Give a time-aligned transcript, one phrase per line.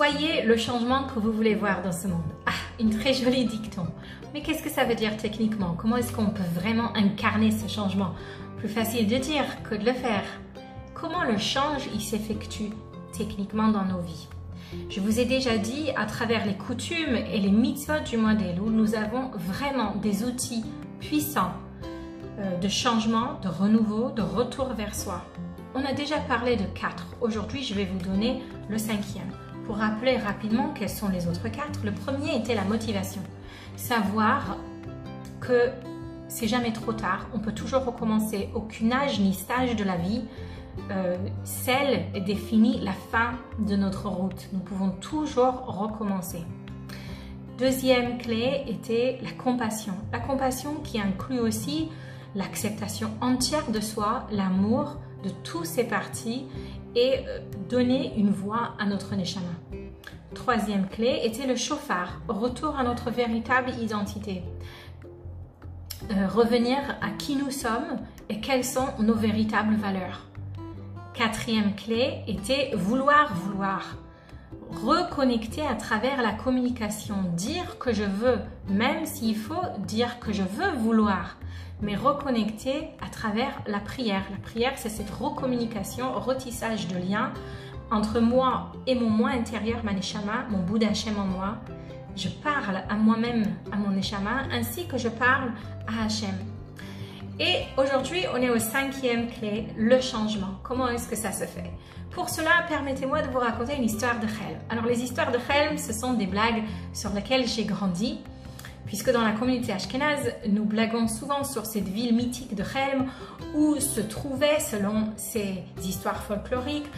[0.00, 2.32] Soyez le changement que vous voulez voir dans ce monde.
[2.46, 3.86] Ah, une très jolie dicton.
[4.32, 5.74] Mais qu'est-ce que ça veut dire techniquement?
[5.76, 8.14] Comment est-ce qu'on peut vraiment incarner ce changement?
[8.56, 10.22] Plus facile de dire que de le faire.
[10.94, 12.70] Comment le change il s'effectue
[13.12, 14.28] techniquement dans nos vies?
[14.88, 18.70] Je vous ai déjà dit, à travers les coutumes et les mitzvot du mois d'Elul,
[18.70, 20.64] nous avons vraiment des outils
[21.00, 21.52] puissants
[22.38, 25.26] euh, de changement, de renouveau, de retour vers soi.
[25.74, 27.06] On a déjà parlé de quatre.
[27.20, 29.30] Aujourd'hui, je vais vous donner le cinquième.
[29.70, 33.22] Pour rappeler rapidement quels sont les autres quatre, le premier était la motivation.
[33.76, 34.56] Savoir
[35.40, 35.70] que
[36.26, 38.48] c'est jamais trop tard, on peut toujours recommencer.
[38.52, 40.24] Aucun âge ni stage de la vie
[40.90, 44.48] euh, celle définit la fin de notre route.
[44.52, 46.42] Nous pouvons toujours recommencer.
[47.56, 49.94] Deuxième clé était la compassion.
[50.10, 51.90] La compassion qui inclut aussi
[52.34, 56.46] l'acceptation entière de soi, l'amour de tous ses parties
[56.94, 57.38] et euh,
[57.68, 59.46] donner une voix à notre neshama.
[60.34, 64.42] Troisième clé était le chauffard, retour à notre véritable identité.
[66.10, 70.26] Euh, revenir à qui nous sommes et quelles sont nos véritables valeurs.
[71.14, 73.96] Quatrième clé était vouloir vouloir.
[74.70, 80.42] Reconnecter à travers la communication, dire que je veux, même s'il faut dire que je
[80.42, 81.36] veux vouloir
[81.82, 84.22] mais reconnecter à travers la prière.
[84.30, 87.32] La prière, c'est cette recommunication, retissage de liens
[87.90, 91.56] entre moi et mon moi intérieur, ma neshama, mon Bouddha Hashem en moi.
[92.16, 95.52] Je parle à moi-même, à mon neshama, ainsi que je parle
[95.86, 96.34] à Hashem.
[97.38, 100.58] Et aujourd'hui, on est au cinquième clé, le changement.
[100.62, 101.70] Comment est-ce que ça se fait?
[102.10, 104.58] Pour cela, permettez-moi de vous raconter une histoire de Chelm.
[104.68, 108.18] Alors, les histoires de Chelm, ce sont des blagues sur lesquelles j'ai grandi
[108.90, 113.06] puisque dans la communauté ashkénaze, nous blaguons souvent sur cette ville mythique de Helm
[113.54, 116.88] où se trouvaient, selon ces histoires folkloriques,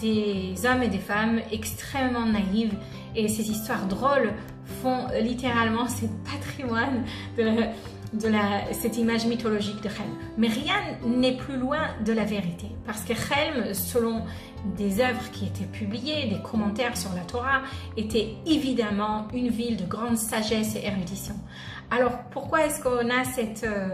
[0.00, 2.72] des hommes et des femmes extrêmement naïves.
[3.14, 4.32] Et ces histoires drôles
[4.80, 7.04] font littéralement ce patrimoine
[7.36, 7.66] de,
[8.12, 10.16] de la, cette image mythologique de Helm.
[10.36, 14.22] Mais rien n'est plus loin de la vérité, parce que Helm, selon
[14.76, 17.62] des œuvres qui étaient publiées, des commentaires sur la Torah,
[17.96, 21.34] était évidemment une ville de grande sagesse et érudition.
[21.90, 23.88] Alors pourquoi est-ce qu'on a cette, euh,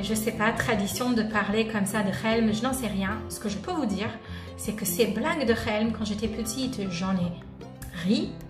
[0.00, 3.18] je sais pas, tradition de parler comme ça de Helm Je n'en sais rien.
[3.28, 4.10] Ce que je peux vous dire,
[4.56, 7.32] c'est que ces blagues de Helm, quand j'étais petite, j'en ai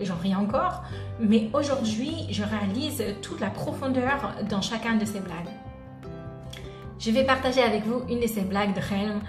[0.01, 0.83] j'en ris encore,
[1.19, 5.53] mais aujourd'hui, je réalise toute la profondeur dans chacun de ces blagues.
[6.99, 9.19] Je vais partager avec vous une de ces blagues de Helm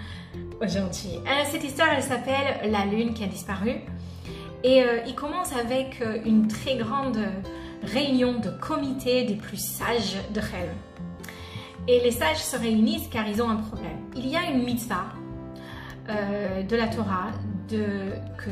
[0.61, 1.19] aujourd'hui.
[1.27, 3.81] Euh, cette histoire, elle s'appelle La lune qui a disparu.
[4.63, 7.19] Et euh, il commence avec euh, une très grande
[7.83, 10.73] réunion de comité des plus sages de Helm.
[11.89, 13.99] Et les sages se réunissent car ils ont un problème.
[14.15, 15.07] Il y a une mitzvah
[16.07, 17.31] de la Torah
[17.67, 18.51] de, que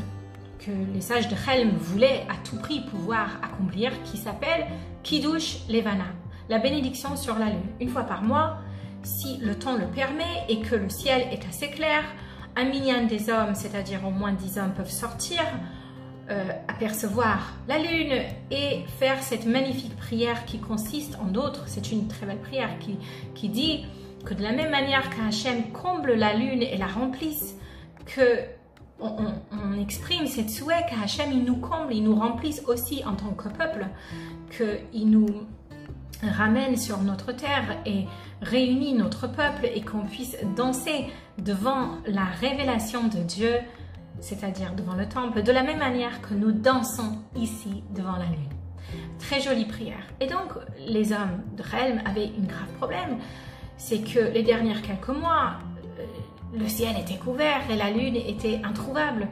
[0.65, 4.65] que les sages de Helm voulaient à tout prix pouvoir accomplir, qui s'appelle
[5.03, 6.05] Kiddush Levana,
[6.49, 7.65] la bénédiction sur la lune.
[7.79, 8.57] Une fois par mois,
[9.03, 12.03] si le temps le permet et que le ciel est assez clair,
[12.55, 15.41] un million des hommes, c'est-à-dire au moins dix hommes, peuvent sortir,
[16.29, 22.07] euh, apercevoir la lune et faire cette magnifique prière qui consiste en d'autres, c'est une
[22.07, 22.97] très belle prière qui,
[23.35, 23.85] qui dit
[24.23, 27.55] que de la même manière qu'Hachem comble la lune et la remplisse,
[28.05, 28.39] que
[29.03, 33.87] on, exprime cette souhait qu'Hachem nous comble, il nous remplisse aussi en tant que peuple,
[34.55, 35.27] qu'il nous
[36.21, 38.05] ramène sur notre terre et
[38.41, 43.55] réunit notre peuple et qu'on puisse danser devant la révélation de Dieu,
[44.19, 48.49] c'est-à-dire devant le temple, de la même manière que nous dansons ici devant la lune.
[49.19, 50.05] Très jolie prière.
[50.19, 50.51] Et donc,
[50.85, 53.17] les hommes de Helm avaient un grave problème,
[53.77, 55.57] c'est que les dernières quelques mois,
[56.53, 59.27] le ciel était couvert et la lune était introuvable.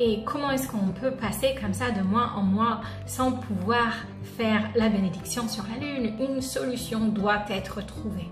[0.00, 3.92] Et comment est-ce qu'on peut passer comme ça de mois en mois sans pouvoir
[4.36, 6.14] faire la bénédiction sur la lune?
[6.18, 8.28] Une solution doit être trouvée.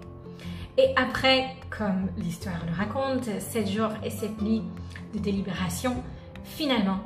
[0.78, 4.62] Et après, comme l'histoire le raconte, sept jours et sept nuits
[5.14, 6.02] de délibération,
[6.44, 7.00] finalement,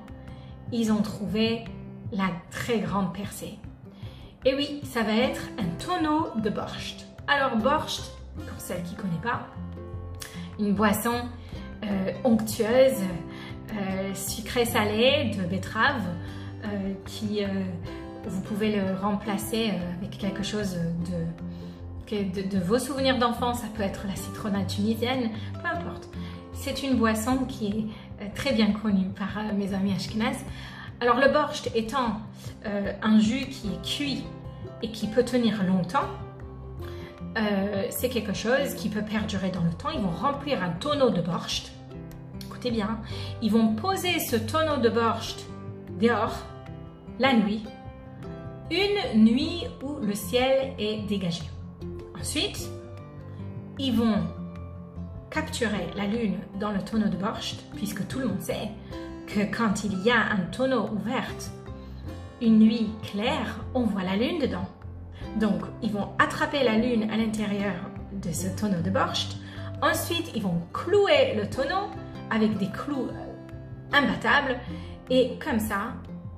[0.72, 1.64] ils ont trouvé
[2.12, 3.58] la très grande percée.
[4.44, 7.04] Et oui, ça va être un tonneau de borscht.
[7.26, 9.48] Alors borscht, pour celle qui ne connaît pas,
[10.58, 11.14] une boisson
[11.84, 13.02] euh, onctueuse,
[13.72, 16.02] euh, sucrée-salée de betterave,
[16.64, 17.42] euh, qui
[18.24, 20.76] vous pouvez le remplacer avec quelque chose
[22.10, 23.60] de, vos souvenirs d'enfance.
[23.60, 26.08] Ça peut être la citronnade tunisienne, peu importe.
[26.54, 27.66] C'est une boisson qui
[28.20, 30.38] est très bien connue par mes amis ashkenaz.
[31.00, 32.20] Alors le borscht étant
[32.64, 34.24] un jus qui est cuit
[34.82, 36.08] et qui peut tenir longtemps,
[37.36, 39.90] euh, c'est quelque chose qui peut perdurer dans le temps.
[39.90, 41.70] Ils vont remplir un tonneau de borscht.
[42.46, 42.98] Écoutez bien,
[43.42, 45.44] ils vont poser ce tonneau de borscht
[46.00, 46.36] dehors,
[47.18, 47.62] la nuit,
[48.70, 51.42] une nuit où le ciel est dégagé.
[52.18, 52.68] Ensuite,
[53.78, 54.22] ils vont
[55.30, 58.70] capturer la lune dans le tonneau de borscht, puisque tout le monde sait
[59.26, 61.30] que quand il y a un tonneau ouvert,
[62.40, 64.66] une nuit claire, on voit la lune dedans.
[65.40, 67.74] Donc, ils vont attraper la lune à l'intérieur
[68.12, 69.36] de ce tonneau de borscht.
[69.82, 71.90] Ensuite, ils vont clouer le tonneau
[72.30, 74.58] avec des clous euh, imbattables.
[75.10, 75.94] Et comme ça,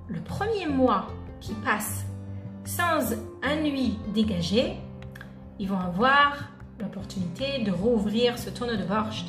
[0.08, 1.06] le premier mois
[1.40, 2.04] qui passe
[2.64, 4.74] sans un nuit dégagé,
[5.60, 6.50] ils vont avoir
[6.80, 9.26] l'opportunité de rouvrir ce tonneau de borscht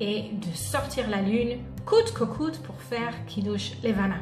[0.00, 4.16] et de sortir la lune coûte que coûte pour faire Kiddush Levana.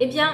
[0.00, 0.32] Eh bien,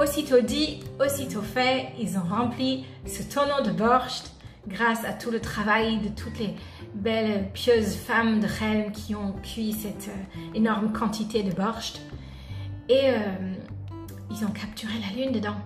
[0.00, 4.30] aussitôt dit, aussitôt fait, ils ont rempli ce tonneau de borscht
[4.66, 6.54] grâce à tout le travail de toutes les
[6.94, 12.00] belles pieuses femmes de Helm qui ont cuit cette euh, énorme quantité de borscht.
[12.88, 13.54] Et euh,
[14.30, 15.56] ils ont capturé la lune dedans.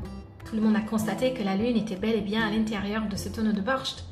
[0.49, 3.17] Tout le monde a constaté que la lune était bel et bien à l'intérieur de
[3.17, 4.05] ce tonneau de borscht.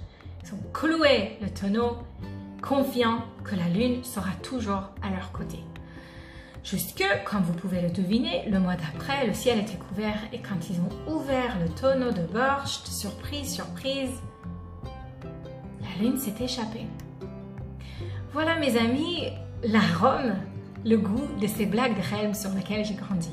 [0.44, 1.98] Ils ont cloué le tonneau,
[2.60, 5.58] confiants que la lune sera toujours à leur côté.
[6.64, 10.70] Jusque, comme vous pouvez le deviner, le mois d'après, le ciel était couvert et quand
[10.70, 14.12] ils ont ouvert le tonneau de borscht, surprise, surprise,
[15.80, 16.86] la lune s'est échappée.
[18.32, 19.24] Voilà mes amis,
[19.64, 20.36] l'arôme,
[20.84, 23.30] le goût de ces blagues de Helm sur lesquelles j'ai grandi.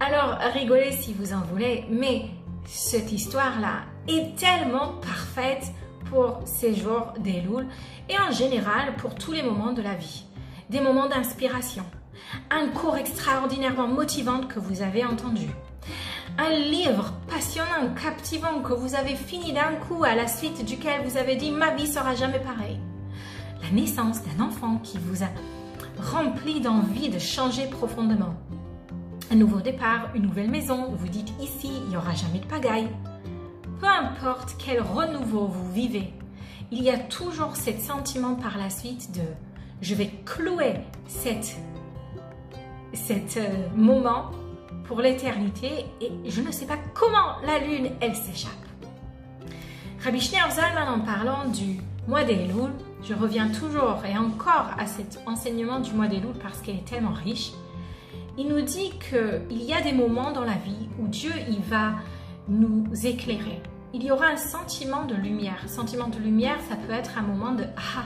[0.00, 2.24] Alors, rigolez si vous en voulez, mais
[2.64, 5.72] cette histoire-là est tellement parfaite
[6.06, 7.66] pour ces jours d'Elul
[8.08, 10.24] et en général pour tous les moments de la vie.
[10.70, 11.84] Des moments d'inspiration,
[12.50, 15.48] un cours extraordinairement motivant que vous avez entendu,
[16.38, 21.16] un livre passionnant, captivant que vous avez fini d'un coup à la suite duquel vous
[21.16, 22.80] avez dit ma vie sera jamais pareille,
[23.62, 25.28] la naissance d'un enfant qui vous a
[26.00, 28.34] rempli d'envie de changer profondément.
[29.30, 32.88] Un nouveau départ, une nouvelle maison, vous dites ici, il n'y aura jamais de pagaille.
[33.80, 36.12] Peu importe quel renouveau vous vivez,
[36.72, 39.22] il y a toujours ce sentiment par la suite de
[39.80, 40.74] je vais clouer
[42.92, 44.30] cet euh, moment
[44.84, 48.52] pour l'éternité et je ne sais pas comment la lune, elle s'échappe.
[50.02, 52.72] Rabbi Zalman, en parlant du mois des Louls,
[53.02, 56.84] je reviens toujours et encore à cet enseignement du mois des Louls parce qu'il est
[56.84, 57.52] tellement riche
[58.40, 61.92] il nous dit qu'il y a des moments dans la vie où Dieu il va
[62.48, 63.60] nous éclairer.
[63.92, 65.68] Il y aura un sentiment de lumière.
[65.68, 68.04] Sentiment de lumière, ça peut être un moment de ah,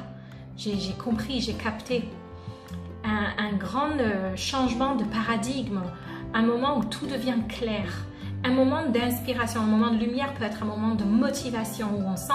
[0.56, 2.08] j'ai compris, j'ai capté.
[3.04, 5.82] Un, grand euh, changement de paradigme,
[6.32, 7.84] un moment où tout devient clair,
[8.42, 12.16] un moment d'inspiration, un moment de lumière peut être un moment de motivation où on
[12.16, 12.32] sent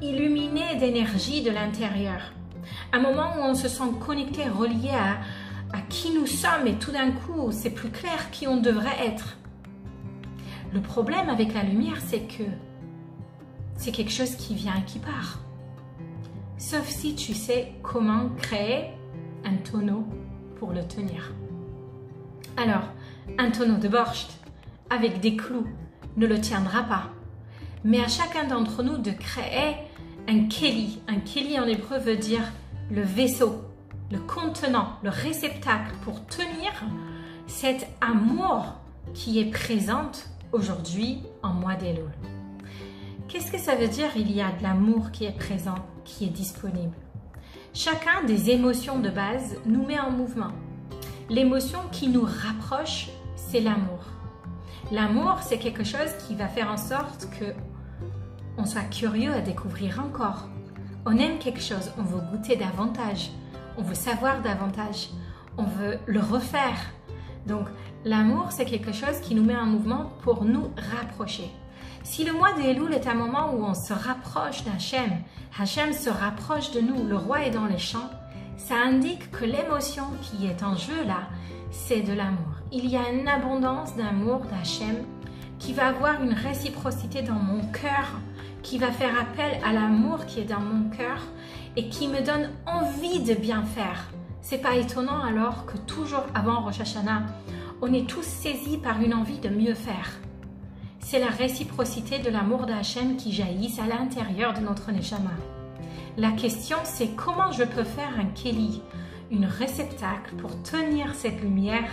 [0.00, 2.32] illuminé d'énergie de l'intérieur.
[2.92, 6.92] Un moment où on se sent connecté, relié à, à qui nous sommes et tout
[6.92, 9.36] d'un coup, c'est plus clair qui on devrait être.
[10.72, 12.44] Le problème avec la lumière, c'est que
[13.76, 15.40] c'est quelque chose qui vient et qui part.
[16.58, 18.90] Sauf si tu sais comment créer
[19.54, 20.04] tonneau
[20.58, 21.32] pour le tenir.
[22.56, 22.88] Alors,
[23.38, 24.30] un tonneau de borscht
[24.90, 25.66] avec des clous
[26.16, 27.10] ne le tiendra pas.
[27.84, 29.76] Mais à chacun d'entre nous de créer
[30.28, 31.00] un keli.
[31.08, 32.52] Un keli en hébreu veut dire
[32.90, 33.66] le vaisseau
[34.10, 36.72] le contenant, le réceptacle pour tenir
[37.46, 38.74] cet amour
[39.14, 42.10] qui est présente aujourd'hui en moi d'Elul.
[43.28, 46.30] Qu'est-ce que ça veut dire il y a de l'amour qui est présent, qui est
[46.30, 46.94] disponible?
[47.78, 50.52] Chacun des émotions de base nous met en mouvement.
[51.28, 54.00] L'émotion qui nous rapproche, c'est l'amour.
[54.90, 57.44] L'amour, c'est quelque chose qui va faire en sorte que
[58.56, 60.48] on soit curieux à découvrir encore.
[61.04, 63.30] On aime quelque chose, on veut goûter davantage
[63.78, 65.10] on veut savoir davantage,
[65.58, 66.78] on veut le refaire.
[67.46, 67.66] Donc
[68.04, 71.50] l'amour, c'est quelque chose qui nous met en mouvement pour nous rapprocher.
[72.08, 75.10] Si le mois d'Elul est un moment où on se rapproche d'Hachem,
[75.58, 78.08] Hachem se rapproche de nous, le roi est dans les champs,
[78.56, 81.28] ça indique que l'émotion qui est en jeu là,
[81.72, 82.62] c'est de l'amour.
[82.70, 85.04] Il y a une abondance d'amour d'Hachem
[85.58, 88.20] qui va avoir une réciprocité dans mon cœur,
[88.62, 91.18] qui va faire appel à l'amour qui est dans mon cœur
[91.74, 94.06] et qui me donne envie de bien faire.
[94.42, 97.24] C'est pas étonnant alors que toujours avant Rosh Hashanah,
[97.82, 100.20] on est tous saisis par une envie de mieux faire.
[101.08, 105.30] C'est la réciprocité de l'amour d'Hachem qui jaillisse à l'intérieur de notre Neshama.
[106.16, 108.82] La question c'est comment je peux faire un Keli,
[109.30, 111.88] une réceptacle pour tenir cette lumière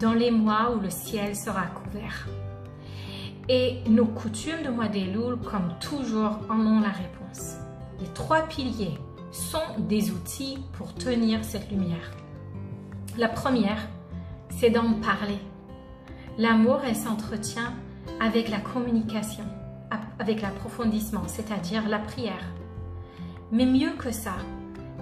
[0.00, 2.26] dans les mois où le ciel sera couvert.
[3.50, 7.56] Et nos coutumes de mois d'Elul, comme toujours, en ont la réponse.
[8.00, 8.96] Les trois piliers
[9.30, 12.12] sont des outils pour tenir cette lumière.
[13.18, 13.88] La première,
[14.48, 15.38] c'est d'en parler.
[16.38, 17.74] L'amour, elle s'entretient
[18.20, 19.44] avec la communication,
[20.18, 22.44] avec l'approfondissement, c'est-à-dire la prière.
[23.52, 24.34] Mais mieux que ça,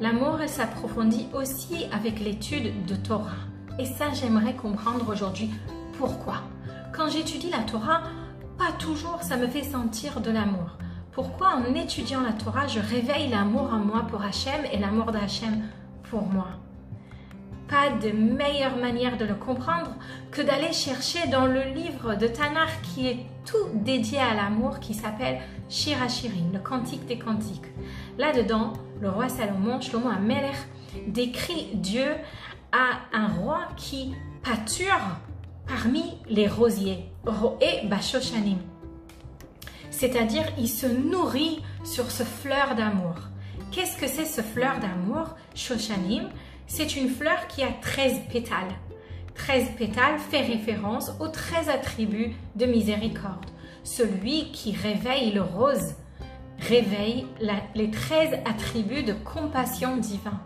[0.01, 3.47] l'amour s'approfondit aussi avec l'étude de Torah.
[3.79, 5.51] Et ça, j'aimerais comprendre aujourd'hui
[5.99, 6.43] pourquoi.
[6.93, 8.03] Quand j'étudie la Torah,
[8.59, 10.79] pas toujours ça me fait sentir de l'amour.
[11.13, 15.63] Pourquoi en étudiant la Torah, je réveille l'amour en moi pour Hachem et l'amour d'Hachem
[16.11, 16.49] pour moi?
[17.69, 19.97] Pas de meilleure manière de le comprendre
[20.31, 24.95] que d'aller chercher dans le livre de Tanakh qui est tout dédié à l'amour qui
[24.95, 27.67] s'appelle Shirachirim, le cantique des cantiques.
[28.19, 30.57] Là-dedans, le roi Salomon, Shlomo Amelech,
[31.09, 32.15] décrit Dieu
[32.73, 35.19] à un roi qui pâture
[35.67, 37.11] parmi les rosiers,
[37.61, 38.59] et Bashoshanim.
[39.91, 43.17] C'est-à-dire, il se nourrit sur ce fleur d'amour.
[43.73, 46.29] Qu'est-ce que c'est ce fleur d'amour Shoshanim,
[46.67, 48.75] c'est une fleur qui a 13 pétales.
[49.35, 53.47] 13 pétales fait référence aux 13 attributs de miséricorde.
[53.85, 55.95] Celui qui réveille le rose
[56.59, 57.27] réveille
[57.75, 60.41] les 13 attributs de compassion divin.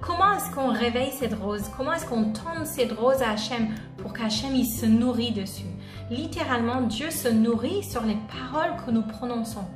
[0.00, 1.64] Comment est-ce qu'on réveille cette rose?
[1.76, 5.66] Comment est-ce qu'on tend cette rose à Hachem pour qu'Hachem se nourrit dessus?
[6.10, 9.66] Littéralement, Dieu se nourrit sur les paroles que nous prononçons.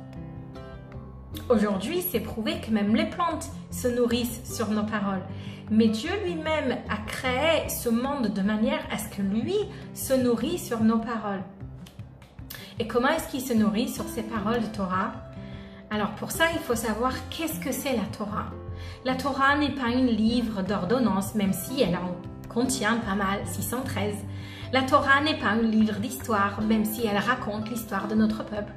[1.49, 5.23] Aujourd'hui, c'est prouvé que même les plantes se nourrissent sur nos paroles.
[5.69, 9.55] Mais Dieu lui-même a créé ce monde de manière à ce que lui
[9.93, 11.43] se nourrit sur nos paroles.
[12.79, 15.13] Et comment est-ce qu'il se nourrit sur ces paroles de Torah?
[15.89, 18.47] Alors pour ça, il faut savoir qu'est-ce que c'est la Torah.
[19.05, 22.15] La Torah n'est pas un livre d'ordonnance, même si elle en
[22.49, 24.15] contient pas mal, 613.
[24.73, 28.71] La Torah n'est pas un livre d'histoire, même si elle raconte l'histoire de notre peuple.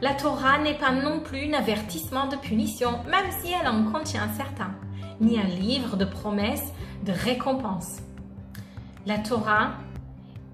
[0.00, 4.28] La Torah n'est pas non plus un avertissement de punition, même si elle en contient
[4.36, 4.74] certains,
[5.20, 6.72] ni un livre de promesses,
[7.04, 7.98] de récompenses.
[9.04, 9.72] La Torah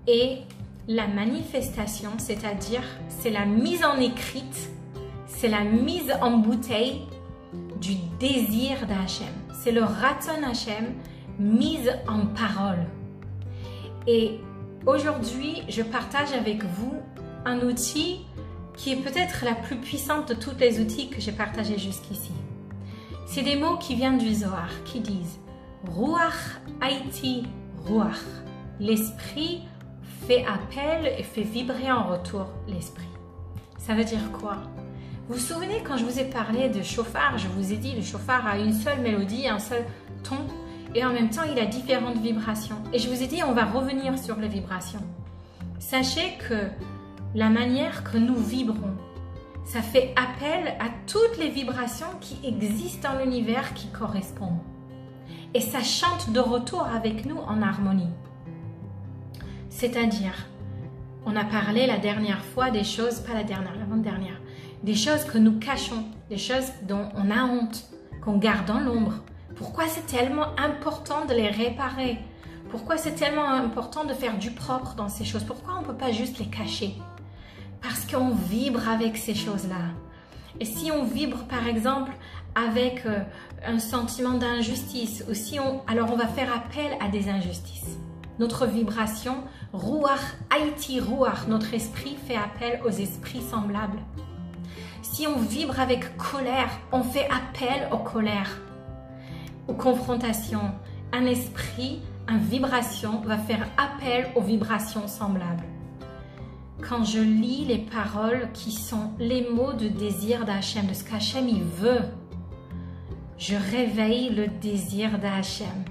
[0.09, 0.39] est
[0.89, 4.71] la manifestation, c'est-à-dire c'est la mise en écrite,
[5.29, 7.03] c'est la mise en bouteille
[7.81, 9.33] du désir d'Hachem.
[9.53, 10.95] C'est le raton Hachem
[11.39, 12.87] mise en parole.
[14.09, 14.41] Et
[14.87, 16.95] aujourd'hui, je partage avec vous
[17.45, 18.27] un outil
[18.77, 22.33] qui est peut-être la plus puissante de tous les outils que j'ai partagés jusqu'ici.
[23.27, 25.39] C'est des mots qui viennent du Zohar qui disent
[25.87, 27.45] Ruach Haïti
[27.87, 28.17] Ruach.
[28.81, 29.63] L'esprit
[30.27, 33.09] fait appel et fait vibrer en retour l'esprit.
[33.79, 34.57] Ça veut dire quoi?
[35.29, 38.03] Vous vous souvenez quand je vous ai parlé de chauffard, je vous ai dit le
[38.03, 39.85] chauffard a une seule mélodie, un seul
[40.25, 40.39] ton?
[40.95, 42.77] Et en même temps il a différentes vibrations.
[42.93, 45.03] Et je vous ai dit on va revenir sur les vibrations.
[45.79, 46.69] Sachez que
[47.35, 48.97] la manière que nous vibrons,
[49.65, 54.59] ça fait appel à toutes les vibrations qui existent dans l'univers qui correspondent.
[55.55, 58.11] Et ça chante de retour avec nous en harmonie.
[59.69, 60.47] C'est-à-dire,
[61.27, 64.41] on a parlé la dernière fois des choses, pas la dernière, l'avant-dernière,
[64.83, 67.85] des choses que nous cachons, des choses dont on a honte,
[68.25, 69.15] qu'on garde dans l'ombre.
[69.61, 72.19] Pourquoi c'est tellement important de les réparer?
[72.71, 75.45] Pourquoi c'est tellement important de faire du propre dans ces choses?
[75.45, 76.95] Pourquoi on ne peut pas juste les cacher?
[77.83, 79.93] Parce qu'on vibre avec ces choses-là.
[80.61, 82.11] Et si on vibre par exemple
[82.55, 83.21] avec euh,
[83.63, 87.99] un sentiment d'injustice, ou si on, alors on va faire appel à des injustices.
[88.39, 94.01] Notre vibration, Ruach, Haïti Ruach, notre esprit fait appel aux esprits semblables.
[95.03, 98.59] Si on vibre avec colère, on fait appel aux colères,
[99.71, 100.73] aux confrontations.
[101.13, 105.65] Un esprit, une vibration va faire appel aux vibrations semblables.
[106.81, 111.49] Quand je lis les paroles qui sont les mots de désir d'Hachem, de ce qu'Hachem
[111.49, 112.03] il veut,
[113.39, 115.85] je réveille le désir d'Hachem,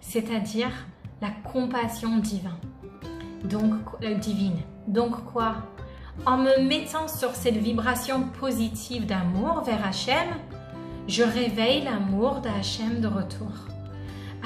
[0.00, 0.72] c'est-à-dire
[1.20, 2.50] la compassion divine.
[3.44, 4.58] Donc, euh, divine.
[4.88, 5.56] Donc quoi?
[6.26, 10.28] En me mettant sur cette vibration positive d'amour vers Hachem,
[11.10, 13.50] je réveille l'amour d'Hachem de retour.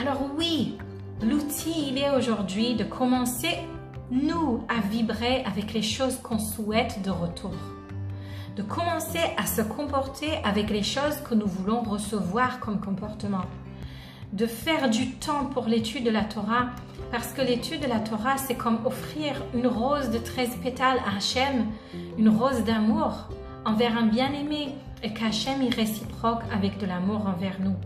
[0.01, 0.79] Alors oui,
[1.23, 3.59] l'outil, il est aujourd'hui de commencer,
[4.11, 7.53] nous, à vibrer avec les choses qu'on souhaite de retour.
[8.57, 13.45] De commencer à se comporter avec les choses que nous voulons recevoir comme comportement.
[14.33, 16.71] De faire du temps pour l'étude de la Torah
[17.13, 21.19] parce que l'étude de la Torah, c'est comme offrir une rose de 13 pétales à
[21.19, 21.67] Hachem,
[22.17, 23.29] une rose d'amour
[23.67, 27.77] envers un bien-aimé, et qu'Hachem est réciproque avec de l'amour envers nous.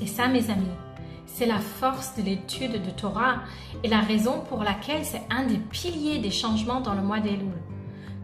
[0.00, 0.66] Et ça, mes amis,
[1.26, 3.36] c'est la force de l'étude de Torah
[3.84, 7.52] et la raison pour laquelle c'est un des piliers des changements dans le mois d'Elul.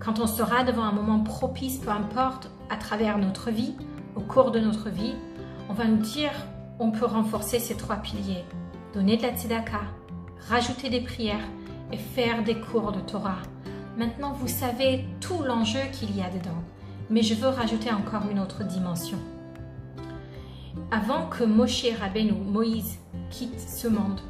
[0.01, 3.75] Quand on sera devant un moment propice, peu importe, à travers notre vie,
[4.17, 5.15] au cours de notre vie,
[5.69, 6.33] on va nous dire
[6.79, 8.45] on peut renforcer ces trois piliers
[8.97, 9.83] donner de la tzedaka,
[10.49, 11.47] rajouter des prières
[11.93, 13.43] et faire des cours de Torah.
[13.99, 16.63] Maintenant, vous savez tout l'enjeu qu'il y a dedans.
[17.11, 19.19] Mais je veux rajouter encore une autre dimension.
[20.91, 22.99] Avant que Moshe Rabbeinu, Moïse,
[23.31, 24.21] quitte ce monde,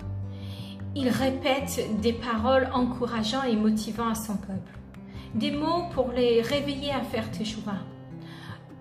[0.94, 4.72] il répète des paroles encourageantes et motivant à son peuple.
[5.34, 7.80] Des mots pour les réveiller à faire Teshuvah.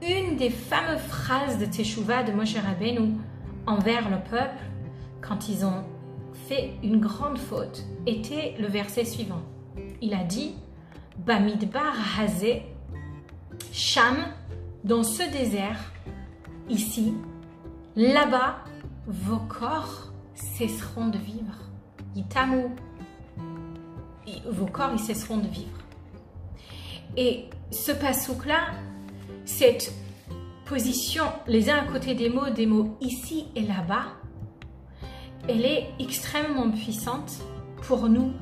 [0.01, 3.15] Une des fameuses phrases de Teshuvah de Moshe Rabbeinu
[3.67, 4.63] envers le peuple,
[5.21, 5.83] quand ils ont
[6.47, 9.41] fait une grande faute, était le verset suivant.
[10.01, 10.53] Il a dit
[11.17, 12.63] Bamidbar Hazé,
[13.71, 14.17] Sham,
[14.83, 15.79] dans ce désert,
[16.69, 17.13] ici,
[17.95, 18.57] là-bas,
[19.07, 21.55] vos corps cesseront de vivre.
[22.15, 22.69] Itamu,
[24.49, 25.77] vos corps ils cesseront de vivre.
[27.17, 28.71] Et ce pasouk-là,
[29.45, 29.93] cette
[30.65, 34.07] position les uns à côté des mots, des mots ici et là-bas,
[35.47, 37.33] elle est extrêmement puissante
[37.83, 38.33] pour nous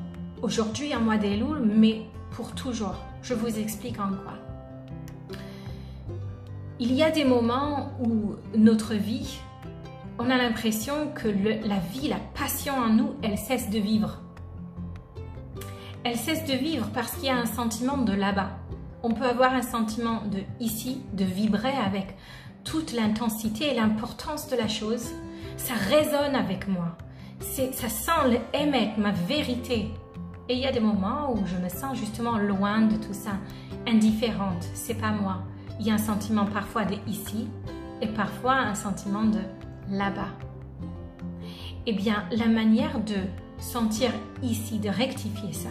[0.42, 2.02] aujourd'hui en mois d'Elul, mais
[2.32, 2.96] pour toujours.
[3.22, 4.43] Je vous explique en quoi.
[6.80, 9.38] Il y a des moments où notre vie,
[10.18, 14.20] on a l'impression que la vie, la passion en nous, elle cesse de vivre.
[16.02, 18.58] Elle cesse de vivre parce qu'il y a un sentiment de là-bas.
[19.04, 22.16] On peut avoir un sentiment de ici, de vibrer avec
[22.64, 25.06] toute l'intensité et l'importance de la chose.
[25.56, 26.98] Ça résonne avec moi.
[27.38, 29.90] Ça sent émettre ma vérité.
[30.48, 33.32] Et il y a des moments où je me sens justement loin de tout ça,
[33.86, 34.64] indifférente.
[34.74, 35.44] C'est pas moi.
[35.80, 37.48] Il y a un sentiment parfois de ici
[38.00, 39.40] et parfois un sentiment de
[39.90, 40.28] là-bas.
[41.86, 43.16] Eh bien, la manière de
[43.58, 44.10] sentir
[44.42, 45.70] ici, de rectifier ça,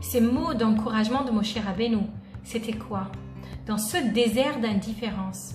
[0.00, 2.02] ces mots d'encouragement de Moshe Rabbeinu,
[2.44, 3.10] c'était quoi?
[3.66, 5.54] Dans ce désert d'indifférence,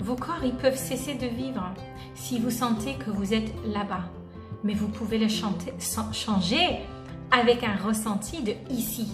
[0.00, 1.72] vos corps, ils peuvent cesser de vivre
[2.14, 4.04] si vous sentez que vous êtes là-bas.
[4.64, 5.72] Mais vous pouvez le chanter,
[6.12, 6.80] changer
[7.30, 9.08] avec un ressenti de ici.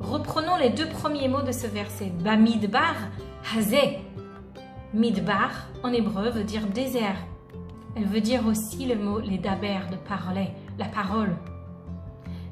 [0.00, 2.12] Reprenons les deux premiers mots de ce verset.
[2.22, 2.94] Bamidbar,
[3.56, 3.98] hazé.
[4.92, 7.16] Midbar, en hébreu, veut dire désert.
[7.96, 11.36] Elle veut dire aussi le mot les daber, de parler, la parole.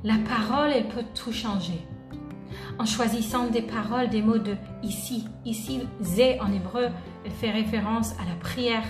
[0.05, 1.85] La parole, elle peut tout changer.
[2.79, 6.89] En choisissant des paroles, des mots de ici, ici, zé en hébreu,
[7.25, 8.85] elle fait référence à la prière.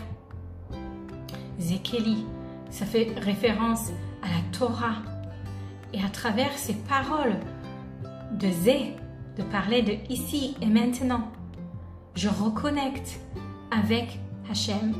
[1.59, 2.27] Zekeli,
[2.71, 3.91] ça fait référence
[4.23, 4.97] à la Torah.
[5.95, 7.37] Et à travers ces paroles
[8.39, 8.97] de zé,
[9.37, 11.29] de parler de ici et maintenant,
[12.15, 13.21] je reconnecte
[13.71, 14.19] avec
[14.51, 14.95] Hachem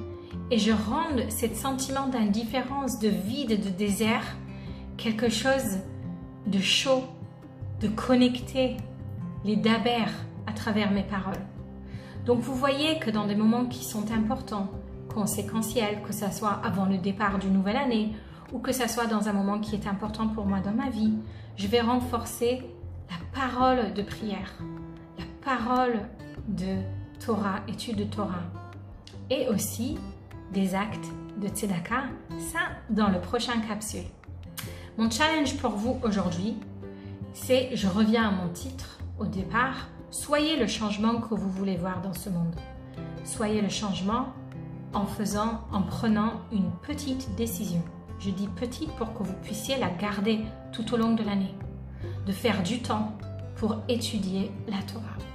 [0.51, 4.37] et je rends ce sentiment d'indifférence, de vide, de désert,
[4.97, 5.79] quelque chose
[6.47, 7.03] de chaud,
[7.81, 8.77] de connecter
[9.45, 10.05] les daber
[10.47, 11.41] à travers mes paroles.
[12.25, 14.71] Donc vous voyez que dans des moments qui sont importants,
[15.13, 18.13] conséquentiels, que ce soit avant le départ d'une nouvelle année
[18.53, 21.15] ou que ce soit dans un moment qui est important pour moi dans ma vie,
[21.57, 22.63] je vais renforcer
[23.13, 24.53] la parole de prière,
[25.19, 26.01] la parole
[26.49, 26.77] de
[27.25, 28.45] Torah, étude de Torah,
[29.29, 29.99] et aussi
[30.53, 32.05] des actes de Tzedaka,
[32.39, 34.07] ça dans le prochain capsule.
[34.97, 36.57] Mon challenge pour vous aujourd'hui,
[37.35, 42.01] c'est, je reviens à mon titre au départ, soyez le changement que vous voulez voir
[42.03, 42.55] dans ce monde.
[43.25, 44.33] Soyez le changement
[44.95, 47.83] en faisant, en prenant une petite décision.
[48.19, 50.41] Je dis petite pour que vous puissiez la garder
[50.73, 51.55] tout au long de l'année.
[52.27, 53.17] De faire du temps
[53.57, 55.32] pour étudier la Torah.